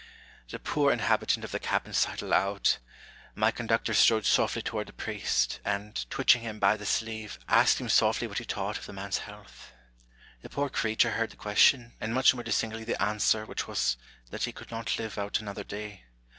The 0.49 0.57
poor 0.57 0.91
inhabitant 0.91 1.43
of 1.45 1.51
the 1.51 1.59
cabin 1.59 1.93
sighed 1.93 2.23
aloud. 2.23 2.77
My 3.35 3.51
conductor 3.51 3.93
strode 3.93 4.25
softly 4.25 4.63
toward 4.63 4.87
the 4.87 4.93
priest, 4.93 5.59
and, 5.63 6.09
twitching 6.09 6.41
him 6.41 6.57
by 6.57 6.75
the 6.75 6.87
sleeve, 6.87 7.37
asked 7.47 7.79
him 7.79 7.87
softly 7.87 8.25
what 8.25 8.39
he 8.39 8.43
thought 8.43 8.79
of 8.79 8.87
the 8.87 8.93
man's 8.93 9.19
health. 9.19 9.73
The 10.41 10.49
poor 10.49 10.69
creature 10.71 11.11
heard 11.11 11.29
the 11.29 11.37
question, 11.37 11.93
and 12.01 12.15
much 12.15 12.33
more 12.33 12.41
distinctly 12.43 12.83
the 12.83 12.99
answer, 12.99 13.45
which 13.45 13.67
was, 13.67 13.95
that 14.31 14.45
he 14.45 14.51
could 14.51 14.71
not 14.71 14.97
live 14.97 15.19
out 15.19 15.39
another 15.39 15.63
day. 15.63 16.05